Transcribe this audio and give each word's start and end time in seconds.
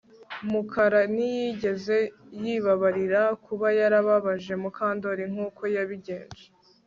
Mukara 0.51 1.01
ntiyigeze 1.13 1.97
yibabarira 2.43 3.21
kuba 3.45 3.67
yarababaje 3.79 4.53
Mukandoli 4.63 5.23
nkuko 5.31 5.61
yabigenje 5.75 6.43